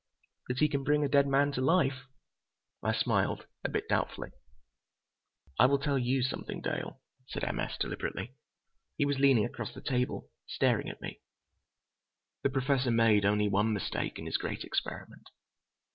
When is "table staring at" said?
9.79-11.01